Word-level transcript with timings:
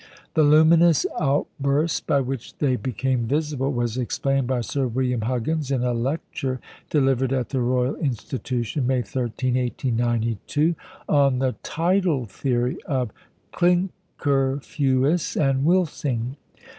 The 0.33 0.41
luminous 0.41 1.05
outburst 1.19 2.07
by 2.07 2.21
which 2.21 2.57
they 2.57 2.75
became 2.75 3.27
visible 3.27 3.71
was 3.71 3.99
explained 3.99 4.47
by 4.47 4.61
Sir 4.61 4.87
William 4.87 5.21
Huggins, 5.21 5.69
in 5.69 5.83
a 5.83 5.93
lecture 5.93 6.59
delivered 6.89 7.31
at 7.31 7.49
the 7.49 7.61
Royal 7.61 7.95
Institution, 7.97 8.87
May 8.87 9.03
13, 9.03 9.53
1892, 9.53 10.73
on 11.07 11.37
the 11.37 11.53
tidal 11.61 12.25
theory 12.25 12.77
of 12.87 13.11
Klinkerfues 13.53 15.37
and 15.39 15.65
Wilsing. 15.65 16.35